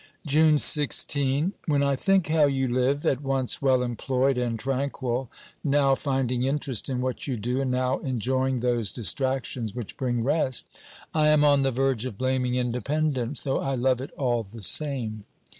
June 0.25 0.57
16. 0.57 1.53
When 1.67 1.83
I 1.83 1.95
think 1.95 2.25
how 2.25 2.45
you 2.47 2.67
live, 2.67 3.05
at 3.05 3.21
once 3.21 3.61
well 3.61 3.83
employed 3.83 4.35
and 4.35 4.57
tranquil, 4.57 5.29
now 5.63 5.93
finding 5.93 6.41
interest 6.41 6.89
in 6.89 7.01
what 7.01 7.27
you 7.27 7.37
do, 7.37 7.61
and 7.61 7.69
now 7.69 7.99
enjoying 7.99 8.61
those 8.61 8.91
distractions 8.91 9.75
which 9.75 9.97
bring 9.97 10.23
rest, 10.23 10.65
I 11.13 11.27
am 11.27 11.43
on 11.43 11.61
the 11.61 11.69
verge 11.69 12.05
of 12.05 12.17
blaming 12.17 12.55
independence, 12.55 13.41
though 13.43 13.59
I 13.59 13.75
love 13.75 14.01
it 14.01 14.09
all 14.13 14.41
the 14.41 14.63
same. 14.63 15.25